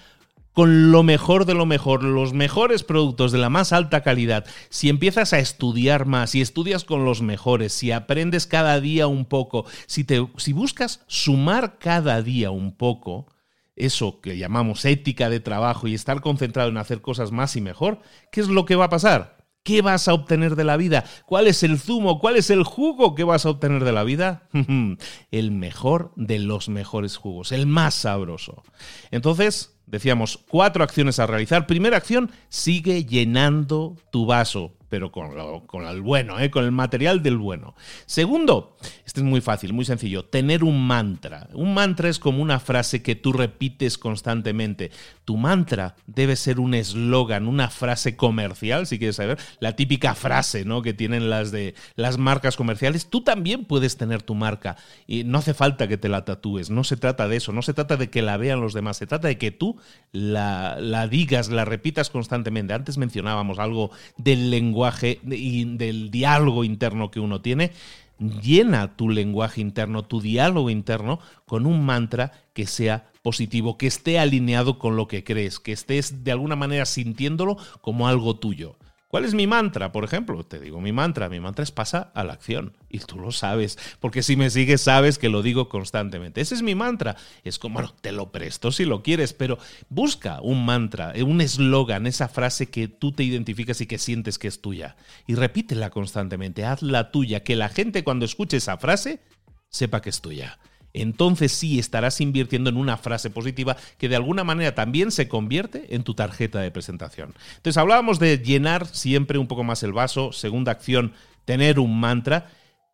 con 0.53 0.93
lo 0.93 1.03
mejor 1.03 1.45
de 1.45 1.55
lo 1.55 1.67
mejor, 1.67 2.03
los 2.05 2.33
mejores 2.33 2.83
productos 2.83 3.33
de 3.33 3.39
la 3.39 3.49
más 3.49 3.73
alta 3.73 4.03
calidad, 4.03 4.45
si 4.69 4.89
empiezas 4.89 5.33
a 5.33 5.39
estudiar 5.39 6.07
más, 6.07 6.31
si 6.31 6.41
estudias 6.41 6.85
con 6.85 7.05
los 7.05 7.23
mejores, 7.23 7.73
si 7.73 7.93
aprendes 7.93 8.47
cada 8.47 8.81
día 8.81 9.07
un 9.07 9.25
poco, 9.25 9.65
si, 9.87 10.05
te, 10.05 10.27
si 10.37 10.53
buscas 10.53 11.01
sumar 11.07 11.79
cada 11.79 12.23
día 12.23 12.51
un 12.51 12.77
poco, 12.77 13.27
eso 13.77 14.21
que 14.21 14.37
llamamos 14.37 14.85
ética 14.85 15.31
de 15.31 15.41
trabajo 15.41 15.89
y 15.89 15.95
estar 15.95 16.21
concentrado 16.21 16.69
en 16.69 16.77
hacer 16.77 17.01
cosas 17.01 17.33
más 17.33 17.57
y 17.57 17.61
mejor, 17.61 18.01
¿qué 18.31 18.41
es 18.41 18.49
lo 18.49 18.67
que 18.67 18.77
va 18.77 18.87
a 18.87 18.91
pasar? 18.91 19.42
¿Qué 19.63 19.81
vas 19.81 20.09
a 20.09 20.15
obtener 20.15 20.57
de 20.57 20.65
la 20.65 20.77
vida? 20.77 21.05
¿Cuál 21.25 21.47
es 21.47 21.63
el 21.63 21.79
zumo? 21.79 22.19
¿Cuál 22.19 22.37
es 22.37 22.51
el 22.51 22.65
jugo 22.65 23.15
que 23.15 23.25
vas 23.25 23.47
a 23.47 23.51
obtener 23.51 23.85
de 23.85 23.93
la 23.93 24.03
vida? 24.03 24.49
el 25.31 25.51
mejor 25.53 26.13
de 26.17 26.41
los 26.41 26.69
mejores 26.69 27.17
jugos, 27.17 27.53
el 27.53 27.67
más 27.67 27.95
sabroso. 27.95 28.65
Entonces, 29.13 29.77
decíamos, 29.87 30.41
cuatro 30.49 30.83
acciones 30.83 31.19
a 31.21 31.27
realizar. 31.27 31.67
Primera 31.67 31.97
acción, 31.97 32.33
sigue 32.49 33.05
llenando 33.05 33.97
tu 34.11 34.27
vaso 34.27 34.73
pero 34.93 35.11
con, 35.11 35.35
lo, 35.35 35.67
con 35.67 35.87
el 35.87 36.03
bueno, 36.03 36.39
¿eh? 36.39 36.51
con 36.51 36.67
el 36.67 36.71
material 36.71 37.23
del 37.23 37.39
bueno. 37.39 37.75
Segundo, 38.05 38.77
este 39.07 39.21
es 39.21 39.25
muy 39.25 39.41
fácil, 39.41 39.73
muy 39.73 39.87
sencillo, 39.87 40.27
tener 40.27 40.65
un 40.65 40.87
mantra. 40.87 41.49
Un 41.55 41.73
mantra 41.73 42.11
es 42.11 42.19
como 42.19 42.43
una 42.43 42.61
frase 42.61 43.03
que 43.03 43.15
tú 43.15 43.33
repites 43.33 43.97
constantemente. 43.97 44.91
Tu 45.25 45.39
mantra 45.39 45.97
debe 46.07 46.37
ser 46.37 46.61
un 46.61 46.75
eslogan, 46.75 47.47
una 47.47 47.71
frase 47.71 48.17
comercial, 48.17 48.87
si 48.87 48.99
quieres 48.99 49.17
saber, 49.17 49.39
la 49.61 49.77
típica 49.77 50.15
frase 50.15 50.67
¿no? 50.67 50.83
que 50.83 50.93
tienen 50.93 51.31
las 51.31 51.53
de 51.53 51.75
las 51.97 52.19
marcas 52.19 52.59
comerciales. 52.59 53.07
Tú 53.07 53.23
también 53.25 53.65
puedes 53.65 53.97
tener 53.97 54.23
tu 54.23 54.35
marca 54.35 54.77
y 55.07 55.25
no 55.25 55.39
hace 55.39 55.55
falta 55.55 55.89
que 55.89 55.97
te 55.97 56.11
la 56.11 56.27
tatúes, 56.27 56.69
no 56.69 56.85
se 56.85 56.99
trata 56.99 57.29
de 57.29 57.37
eso, 57.37 57.53
no 57.53 57.63
se 57.63 57.73
trata 57.73 57.97
de 57.97 58.11
que 58.11 58.21
la 58.21 58.37
vean 58.37 58.61
los 58.61 58.75
demás, 58.75 58.99
se 58.99 59.07
trata 59.07 59.29
de 59.29 59.39
que 59.39 59.53
tú 59.53 59.79
la, 60.11 60.77
la 60.79 61.09
digas, 61.09 61.49
la 61.49 61.65
repitas 61.65 62.11
constantemente. 62.11 62.75
Antes 62.75 62.99
mencionábamos 62.99 63.59
algo 63.59 63.91
del 64.19 64.51
lenguaje 64.51 64.82
y 65.25 65.65
del 65.77 66.11
diálogo 66.11 66.65
interno 66.65 67.11
que 67.11 67.21
uno 67.21 67.41
tiene, 67.41 67.73
llena 68.19 68.97
tu 68.97 69.09
lenguaje 69.09 69.61
interno, 69.61 70.05
tu 70.05 70.21
diálogo 70.21 70.71
interno 70.71 71.19
con 71.47 71.67
un 71.67 71.85
mantra 71.85 72.33
que 72.53 72.67
sea 72.67 73.11
positivo, 73.23 73.79
que 73.79 73.87
esté 73.87 74.19
alineado 74.19 74.79
con 74.79 74.97
lo 74.97 75.09
que 75.09 75.25
crees, 75.25 75.59
que 75.61 75.73
estés 75.73 76.25
de 76.25 76.33
alguna 76.33 76.57
manera 76.57 76.87
sintiéndolo 76.87 77.57
como 77.81 78.09
algo 78.09 78.37
tuyo. 78.37 78.77
¿Cuál 79.13 79.27
es 79.27 79.35
mi 79.35 79.47
mantra? 79.47 79.93
Por 79.93 80.05
ejemplo, 80.05 80.43
te 80.43 80.59
digo 80.59 80.81
mi 80.81 80.91
mantra. 80.91 81.29
Mi 81.29 81.39
mantra 81.39 81.63
es 81.63 81.71
pasa 81.71 82.11
a 82.15 82.25
la 82.25 82.33
acción. 82.33 82.79
Y 82.89 83.01
tú 83.01 83.19
lo 83.19 83.31
sabes, 83.31 83.79
porque 84.01 84.23
si 84.23 84.37
me 84.37 84.49
sigues 84.49 84.81
sabes 84.81 85.19
que 85.19 85.29
lo 85.29 85.43
digo 85.43 85.69
constantemente. 85.69 86.41
Ese 86.41 86.55
es 86.55 86.63
mi 86.63 86.75
mantra. 86.75 87.17
Es 87.45 87.59
como, 87.59 87.75
bueno, 87.75 87.95
te 88.01 88.11
lo 88.11 88.33
presto 88.33 88.73
si 88.73 88.87
lo 88.87 89.03
quieres, 89.03 89.35
pero 89.35 89.59
busca 89.91 90.41
un 90.41 90.65
mantra, 90.65 91.13
un 91.27 91.43
eslogan, 91.43 92.07
esa 92.07 92.27
frase 92.27 92.71
que 92.71 92.89
tú 92.89 93.13
te 93.13 93.23
identificas 93.23 93.83
y 93.83 93.87
que 93.87 93.99
sientes 93.99 94.39
que 94.39 94.49
es 94.49 94.63
tuya. 94.63 94.97
Y 95.27 95.35
repítela 95.35 95.91
constantemente, 95.91 96.65
hazla 96.65 97.11
tuya, 97.11 97.43
que 97.43 97.55
la 97.55 97.69
gente 97.69 98.05
cuando 98.05 98.25
escuche 98.25 98.57
esa 98.57 98.79
frase 98.79 99.21
sepa 99.69 100.01
que 100.01 100.09
es 100.09 100.23
tuya 100.23 100.59
entonces 100.95 101.53
sí 101.53 101.79
estarás 101.79 102.21
invirtiendo 102.21 102.71
en 102.71 102.77
una 102.77 102.97
frase 102.97 103.31
positiva 103.31 103.77
que 103.99 104.09
de 104.09 104.17
alguna 104.17 104.45
manera 104.45 104.75
también 104.75 105.11
se 105.11 105.29
convierte 105.29 105.95
en 105.95 106.03
tu 106.03 106.15
tarjeta 106.15 106.61
de 106.61 106.71
presentación. 106.71 107.35
Entonces 107.57 107.79
hablábamos 107.79 108.19
de 108.19 108.39
llenar 108.39 108.87
siempre 108.87 109.39
un 109.39 109.47
poco 109.47 109.65
más 109.65 109.83
el 109.83 109.93
vaso, 109.93 110.33
segunda 110.33 110.73
acción, 110.73 111.13
tener 111.45 111.79
un 111.79 111.99
mantra. 111.99 112.51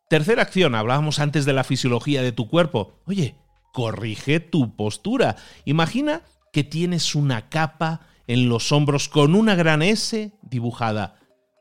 Tercera 0.08 0.42
acción, 0.42 0.74
hablábamos 0.74 1.18
antes 1.18 1.44
de 1.44 1.52
la 1.52 1.64
fisiología 1.64 2.22
de 2.22 2.32
tu 2.32 2.48
cuerpo. 2.48 3.00
Oye, 3.06 3.34
corrige 3.72 4.40
tu 4.40 4.76
postura. 4.76 5.36
Imagina 5.64 6.22
que 6.52 6.64
tienes 6.64 7.14
una 7.14 7.48
capa 7.48 8.00
en 8.26 8.48
los 8.48 8.72
hombros 8.72 9.08
con 9.08 9.34
una 9.34 9.54
gran 9.54 9.82
S 9.82 10.32
dibujada. 10.42 11.16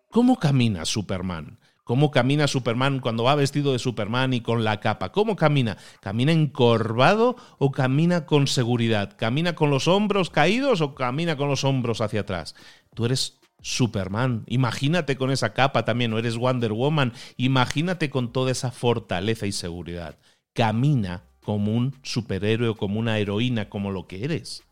¿Cómo 0.09 0.37
camina 0.37 0.85
Superman? 0.85 1.59
¿Cómo 1.87 2.11
camina 2.11 2.47
Superman 2.47 2.99
cuando 2.99 3.23
va 3.23 3.35
vestido 3.35 3.71
de 3.71 3.79
Superman 3.79 4.33
y 4.33 4.41
con 4.41 4.65
la 4.65 4.81
capa? 4.81 5.13
¿Cómo 5.13 5.37
camina? 5.37 5.77
¿Camina 6.01 6.33
encorvado 6.33 7.37
o 7.59 7.71
camina 7.71 8.25
con 8.25 8.47
seguridad? 8.47 9.15
¿Camina 9.15 9.55
con 9.55 9.69
los 9.69 9.87
hombros 9.87 10.29
caídos 10.29 10.81
o 10.81 10.95
camina 10.95 11.37
con 11.37 11.47
los 11.47 11.63
hombros 11.63 12.01
hacia 12.01 12.21
atrás? 12.21 12.55
Tú 12.93 13.05
eres 13.05 13.39
Superman. 13.61 14.43
Imagínate 14.47 15.15
con 15.15 15.31
esa 15.31 15.53
capa 15.53 15.85
también, 15.85 16.11
o 16.11 16.19
eres 16.19 16.35
Wonder 16.35 16.73
Woman. 16.73 17.13
Imagínate 17.37 18.09
con 18.09 18.33
toda 18.33 18.51
esa 18.51 18.71
fortaleza 18.71 19.47
y 19.47 19.53
seguridad. 19.53 20.17
Camina 20.51 21.23
como 21.41 21.73
un 21.73 21.95
superhéroe 22.03 22.67
o 22.67 22.75
como 22.75 22.99
una 22.99 23.17
heroína, 23.17 23.69
como 23.69 23.91
lo 23.91 24.07
que 24.07 24.25
eres. 24.25 24.63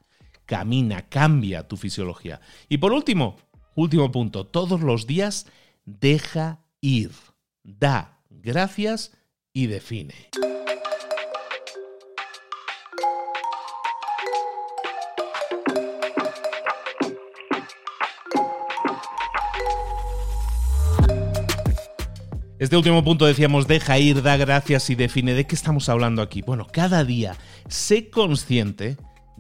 Camina, 0.46 1.04
cambia 1.08 1.66
tu 1.68 1.78
fisiología. 1.78 2.42
Y 2.68 2.78
por 2.78 2.92
último, 2.92 3.38
Último 3.76 4.10
punto, 4.10 4.46
todos 4.46 4.80
los 4.80 5.06
días 5.06 5.48
deja 5.86 6.62
ir, 6.86 7.12
da 7.64 8.20
gracias 8.30 9.12
y 9.52 9.66
define. 9.66 10.14
Este 22.60 22.78
último 22.78 23.04
punto 23.04 23.26
decíamos, 23.26 23.68
deja 23.68 23.98
ir, 23.98 24.22
da 24.22 24.38
gracias 24.38 24.90
y 24.90 24.96
define. 24.96 25.34
¿De 25.34 25.46
qué 25.46 25.56
estamos 25.56 25.90
hablando 25.90 26.22
aquí? 26.22 26.42
Bueno, 26.42 26.68
cada 26.72 27.04
día 27.04 27.36
sé 27.68 28.10
consciente 28.10 28.98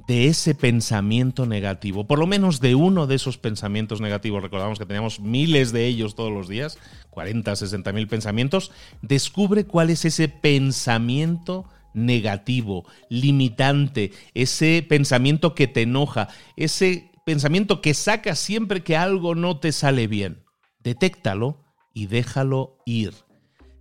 de 0.07 0.27
ese 0.27 0.53
pensamiento 0.55 1.45
negativo, 1.45 2.05
por 2.05 2.19
lo 2.19 2.27
menos 2.27 2.59
de 2.59 2.75
uno 2.75 3.07
de 3.07 3.15
esos 3.15 3.37
pensamientos 3.37 4.01
negativos. 4.01 4.43
Recordamos 4.43 4.77
que 4.77 4.85
teníamos 4.85 5.19
miles 5.19 5.71
de 5.71 5.85
ellos 5.85 6.15
todos 6.15 6.31
los 6.31 6.47
días, 6.47 6.77
40, 7.09 7.55
60 7.55 7.91
mil 7.93 8.07
pensamientos. 8.07 8.71
Descubre 9.01 9.65
cuál 9.65 9.89
es 9.89 10.05
ese 10.05 10.27
pensamiento 10.27 11.65
negativo, 11.93 12.85
limitante, 13.09 14.11
ese 14.33 14.85
pensamiento 14.87 15.55
que 15.55 15.67
te 15.67 15.83
enoja, 15.83 16.27
ese 16.55 17.11
pensamiento 17.25 17.81
que 17.81 17.93
saca 17.93 18.35
siempre 18.35 18.83
que 18.83 18.97
algo 18.97 19.33
no 19.33 19.59
te 19.59 19.71
sale 19.71 20.07
bien. 20.07 20.43
Detéctalo 20.79 21.63
y 21.93 22.07
déjalo 22.07 22.77
ir. 22.85 23.25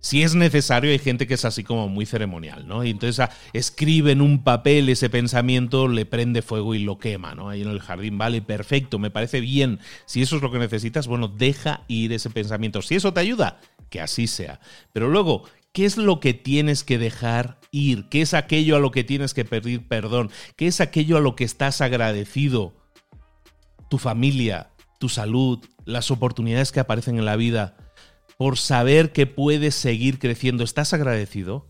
Si 0.05 0.21
es 0.21 0.35
necesario, 0.35 0.91
hay 0.91 0.99
gente 0.99 1.25
que 1.25 1.33
es 1.33 1.45
así 1.45 1.63
como 1.63 1.89
muy 1.89 2.05
ceremonial, 2.05 2.67
¿no? 2.67 2.83
Y 2.83 2.91
entonces 2.91 3.19
ah, 3.21 3.31
escribe 3.53 4.11
en 4.11 4.21
un 4.21 4.43
papel 4.43 4.87
ese 4.89 5.09
pensamiento, 5.09 5.87
le 5.87 6.05
prende 6.05 6.43
fuego 6.43 6.75
y 6.75 6.83
lo 6.83 6.99
quema, 6.99 7.33
¿no? 7.33 7.49
Ahí 7.49 7.63
en 7.63 7.69
el 7.69 7.79
jardín, 7.79 8.19
vale, 8.19 8.43
perfecto, 8.43 8.99
me 8.99 9.09
parece 9.09 9.39
bien. 9.39 9.79
Si 10.05 10.21
eso 10.21 10.35
es 10.35 10.43
lo 10.43 10.51
que 10.51 10.59
necesitas, 10.59 11.07
bueno, 11.07 11.27
deja 11.27 11.85
ir 11.87 12.13
ese 12.13 12.29
pensamiento. 12.29 12.83
Si 12.83 12.93
eso 12.93 13.13
te 13.13 13.21
ayuda, 13.21 13.59
que 13.89 13.99
así 13.99 14.27
sea. 14.27 14.59
Pero 14.93 15.09
luego, 15.09 15.45
¿qué 15.73 15.85
es 15.85 15.97
lo 15.97 16.19
que 16.19 16.35
tienes 16.35 16.83
que 16.83 16.99
dejar 16.99 17.59
ir? 17.71 18.07
¿Qué 18.07 18.21
es 18.21 18.35
aquello 18.35 18.75
a 18.75 18.79
lo 18.79 18.91
que 18.91 19.03
tienes 19.03 19.33
que 19.33 19.43
pedir 19.43 19.87
perdón? 19.87 20.29
¿Qué 20.55 20.67
es 20.67 20.81
aquello 20.81 21.17
a 21.17 21.21
lo 21.21 21.35
que 21.35 21.45
estás 21.45 21.81
agradecido? 21.81 22.75
Tu 23.89 23.97
familia, 23.97 24.69
tu 24.99 25.09
salud, 25.09 25.65
las 25.83 26.11
oportunidades 26.11 26.71
que 26.71 26.79
aparecen 26.79 27.17
en 27.17 27.25
la 27.25 27.37
vida 27.37 27.84
por 28.37 28.57
saber 28.57 29.11
que 29.11 29.27
puedes 29.27 29.75
seguir 29.75 30.19
creciendo. 30.19 30.63
¿Estás 30.63 30.93
agradecido? 30.93 31.67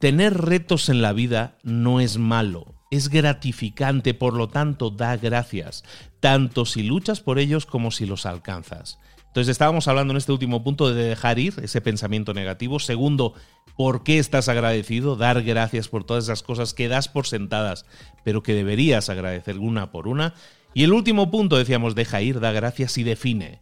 Tener 0.00 0.34
retos 0.34 0.88
en 0.88 1.02
la 1.02 1.12
vida 1.12 1.58
no 1.62 2.00
es 2.00 2.16
malo, 2.16 2.74
es 2.90 3.08
gratificante, 3.08 4.14
por 4.14 4.34
lo 4.34 4.48
tanto 4.48 4.90
da 4.90 5.16
gracias, 5.16 5.84
tanto 6.20 6.64
si 6.64 6.82
luchas 6.82 7.20
por 7.20 7.38
ellos 7.38 7.66
como 7.66 7.90
si 7.90 8.06
los 8.06 8.24
alcanzas. 8.24 8.98
Entonces 9.26 9.52
estábamos 9.52 9.86
hablando 9.86 10.12
en 10.12 10.16
este 10.16 10.32
último 10.32 10.64
punto 10.64 10.92
de 10.92 11.04
dejar 11.04 11.38
ir 11.38 11.54
ese 11.62 11.80
pensamiento 11.80 12.34
negativo. 12.34 12.80
Segundo, 12.80 13.34
¿por 13.76 14.02
qué 14.02 14.18
estás 14.18 14.48
agradecido? 14.48 15.14
Dar 15.14 15.42
gracias 15.42 15.86
por 15.86 16.02
todas 16.02 16.24
esas 16.24 16.42
cosas 16.42 16.74
que 16.74 16.88
das 16.88 17.08
por 17.08 17.28
sentadas, 17.28 17.86
pero 18.24 18.42
que 18.42 18.54
deberías 18.54 19.08
agradecer 19.08 19.58
una 19.58 19.92
por 19.92 20.08
una. 20.08 20.34
Y 20.74 20.82
el 20.82 20.92
último 20.92 21.30
punto 21.30 21.56
decíamos, 21.56 21.94
deja 21.94 22.22
ir, 22.22 22.40
da 22.40 22.50
gracias 22.50 22.98
y 22.98 23.04
define. 23.04 23.60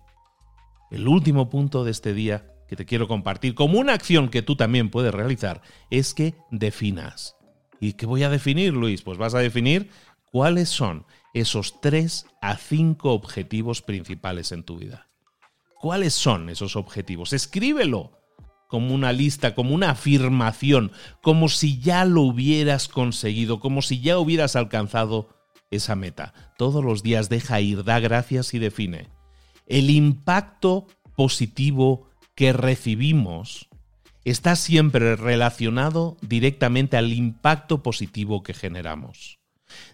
El 0.90 1.06
último 1.06 1.50
punto 1.50 1.84
de 1.84 1.90
este 1.90 2.14
día 2.14 2.54
que 2.68 2.76
te 2.76 2.84
quiero 2.84 3.08
compartir 3.08 3.54
como 3.54 3.78
una 3.78 3.94
acción 3.94 4.28
que 4.28 4.42
tú 4.42 4.56
también 4.56 4.90
puedes 4.90 5.12
realizar 5.12 5.62
es 5.90 6.14
que 6.14 6.34
definas. 6.50 7.36
¿Y 7.80 7.94
qué 7.94 8.06
voy 8.06 8.22
a 8.22 8.30
definir, 8.30 8.74
Luis? 8.74 9.02
Pues 9.02 9.18
vas 9.18 9.34
a 9.34 9.38
definir 9.38 9.90
cuáles 10.30 10.68
son 10.68 11.06
esos 11.34 11.80
tres 11.80 12.26
a 12.40 12.56
cinco 12.56 13.12
objetivos 13.12 13.82
principales 13.82 14.52
en 14.52 14.64
tu 14.64 14.78
vida. 14.78 15.08
¿Cuáles 15.80 16.14
son 16.14 16.48
esos 16.48 16.76
objetivos? 16.76 17.32
Escríbelo 17.32 18.12
como 18.68 18.94
una 18.94 19.12
lista, 19.12 19.54
como 19.54 19.74
una 19.74 19.90
afirmación, 19.90 20.92
como 21.22 21.48
si 21.48 21.80
ya 21.80 22.04
lo 22.04 22.22
hubieras 22.22 22.88
conseguido, 22.88 23.60
como 23.60 23.80
si 23.80 24.00
ya 24.00 24.18
hubieras 24.18 24.56
alcanzado 24.56 25.28
esa 25.70 25.96
meta. 25.96 26.34
Todos 26.58 26.84
los 26.84 27.02
días 27.02 27.28
deja 27.28 27.60
ir, 27.60 27.84
da 27.84 28.00
gracias 28.00 28.52
y 28.52 28.58
define 28.58 29.17
el 29.68 29.90
impacto 29.90 30.86
positivo 31.16 32.08
que 32.34 32.52
recibimos 32.52 33.68
está 34.24 34.56
siempre 34.56 35.16
relacionado 35.16 36.16
directamente 36.20 36.96
al 36.96 37.12
impacto 37.12 37.82
positivo 37.82 38.42
que 38.42 38.54
generamos. 38.54 39.38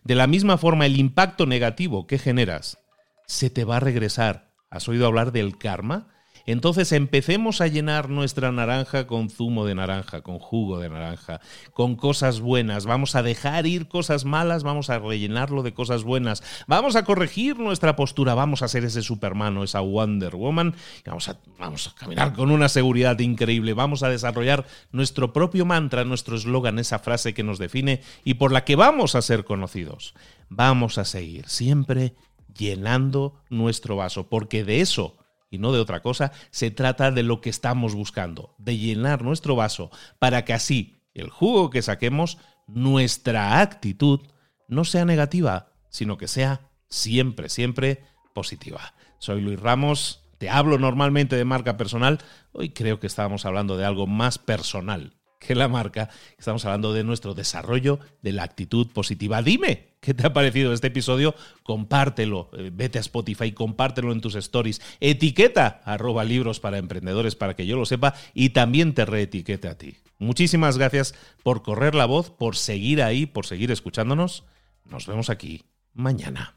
De 0.04 0.14
la 0.14 0.26
misma 0.26 0.56
forma, 0.56 0.86
el 0.86 0.98
impacto 0.98 1.46
negativo 1.46 2.06
que 2.06 2.18
generas 2.18 2.78
se 3.26 3.50
te 3.50 3.64
va 3.64 3.78
a 3.78 3.80
regresar. 3.80 4.52
¿Has 4.70 4.88
oído 4.88 5.06
hablar 5.06 5.32
del 5.32 5.58
karma? 5.58 6.13
Entonces 6.46 6.92
empecemos 6.92 7.60
a 7.60 7.68
llenar 7.68 8.10
nuestra 8.10 8.52
naranja 8.52 9.06
con 9.06 9.30
zumo 9.30 9.64
de 9.64 9.74
naranja, 9.74 10.20
con 10.20 10.38
jugo 10.38 10.78
de 10.78 10.90
naranja, 10.90 11.40
con 11.72 11.96
cosas 11.96 12.40
buenas. 12.40 12.84
Vamos 12.84 13.14
a 13.14 13.22
dejar 13.22 13.66
ir 13.66 13.88
cosas 13.88 14.24
malas, 14.24 14.62
vamos 14.62 14.90
a 14.90 14.98
rellenarlo 14.98 15.62
de 15.62 15.72
cosas 15.72 16.04
buenas. 16.04 16.42
Vamos 16.66 16.96
a 16.96 17.04
corregir 17.04 17.58
nuestra 17.58 17.96
postura, 17.96 18.34
vamos 18.34 18.62
a 18.62 18.68
ser 18.68 18.84
ese 18.84 19.02
Superman 19.02 19.56
o 19.56 19.64
esa 19.64 19.80
Wonder 19.80 20.36
Woman. 20.36 20.74
vamos, 21.06 21.28
a, 21.28 21.38
vamos 21.58 21.88
a 21.88 21.94
caminar 21.94 22.34
con 22.34 22.50
una 22.50 22.68
seguridad 22.68 23.18
increíble. 23.20 23.72
Vamos 23.72 24.02
a 24.02 24.10
desarrollar 24.10 24.66
nuestro 24.92 25.32
propio 25.32 25.64
mantra, 25.64 26.04
nuestro 26.04 26.36
eslogan, 26.36 26.78
esa 26.78 26.98
frase 26.98 27.32
que 27.32 27.42
nos 27.42 27.58
define 27.58 28.02
y 28.22 28.34
por 28.34 28.52
la 28.52 28.64
que 28.64 28.76
vamos 28.76 29.14
a 29.14 29.22
ser 29.22 29.44
conocidos. 29.44 30.14
Vamos 30.50 30.98
a 30.98 31.06
seguir 31.06 31.48
siempre 31.48 32.14
llenando 32.54 33.40
nuestro 33.48 33.96
vaso, 33.96 34.28
porque 34.28 34.62
de 34.64 34.80
eso 34.80 35.16
y 35.54 35.58
no 35.58 35.72
de 35.72 35.80
otra 35.80 36.02
cosa, 36.02 36.32
se 36.50 36.70
trata 36.70 37.10
de 37.10 37.22
lo 37.22 37.40
que 37.40 37.50
estamos 37.50 37.94
buscando, 37.94 38.54
de 38.58 38.76
llenar 38.76 39.22
nuestro 39.22 39.56
vaso 39.56 39.90
para 40.18 40.44
que 40.44 40.52
así 40.52 41.02
el 41.14 41.30
jugo 41.30 41.70
que 41.70 41.82
saquemos, 41.82 42.38
nuestra 42.66 43.60
actitud, 43.60 44.20
no 44.68 44.84
sea 44.84 45.04
negativa, 45.04 45.72
sino 45.88 46.18
que 46.18 46.28
sea 46.28 46.70
siempre, 46.88 47.48
siempre 47.48 48.04
positiva. 48.34 48.94
Soy 49.18 49.40
Luis 49.40 49.60
Ramos, 49.60 50.24
te 50.38 50.50
hablo 50.50 50.78
normalmente 50.78 51.36
de 51.36 51.44
marca 51.44 51.76
personal, 51.76 52.18
hoy 52.52 52.70
creo 52.70 52.98
que 52.98 53.06
estábamos 53.06 53.46
hablando 53.46 53.76
de 53.76 53.84
algo 53.84 54.06
más 54.06 54.38
personal 54.38 55.14
que 55.44 55.54
la 55.54 55.68
marca, 55.68 56.08
estamos 56.38 56.64
hablando 56.64 56.92
de 56.92 57.04
nuestro 57.04 57.34
desarrollo 57.34 58.00
de 58.22 58.32
la 58.32 58.42
actitud 58.42 58.88
positiva. 58.88 59.42
Dime, 59.42 59.94
¿qué 60.00 60.14
te 60.14 60.26
ha 60.26 60.32
parecido 60.32 60.72
este 60.72 60.88
episodio? 60.88 61.34
Compártelo, 61.62 62.50
eh, 62.56 62.70
vete 62.72 62.98
a 62.98 63.00
Spotify, 63.00 63.52
compártelo 63.52 64.12
en 64.12 64.20
tus 64.20 64.34
stories, 64.34 64.80
etiqueta 65.00 65.80
arroba 65.84 66.24
libros 66.24 66.60
para 66.60 66.78
emprendedores 66.78 67.36
para 67.36 67.54
que 67.54 67.66
yo 67.66 67.76
lo 67.76 67.86
sepa 67.86 68.14
y 68.32 68.50
también 68.50 68.94
te 68.94 69.04
reetiquete 69.04 69.68
a 69.68 69.78
ti. 69.78 69.96
Muchísimas 70.18 70.78
gracias 70.78 71.14
por 71.42 71.62
correr 71.62 71.94
la 71.94 72.06
voz, 72.06 72.30
por 72.30 72.56
seguir 72.56 73.02
ahí, 73.02 73.26
por 73.26 73.46
seguir 73.46 73.70
escuchándonos. 73.70 74.44
Nos 74.84 75.06
vemos 75.06 75.30
aquí 75.30 75.62
mañana. 75.92 76.56